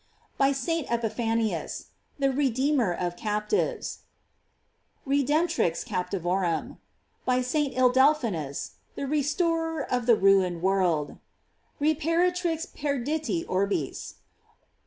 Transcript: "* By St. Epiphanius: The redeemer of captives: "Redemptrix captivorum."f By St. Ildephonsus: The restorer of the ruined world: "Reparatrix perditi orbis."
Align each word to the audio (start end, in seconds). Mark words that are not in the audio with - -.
"* 0.23 0.37
By 0.39 0.51
St. 0.51 0.87
Epiphanius: 0.89 1.89
The 2.17 2.31
redeemer 2.31 2.91
of 2.91 3.15
captives: 3.15 3.99
"Redemptrix 5.05 5.85
captivorum."f 5.85 6.77
By 7.23 7.41
St. 7.41 7.75
Ildephonsus: 7.75 8.71
The 8.95 9.05
restorer 9.05 9.83
of 9.83 10.07
the 10.07 10.15
ruined 10.15 10.63
world: 10.63 11.19
"Reparatrix 11.79 12.65
perditi 12.75 13.45
orbis." 13.47 14.15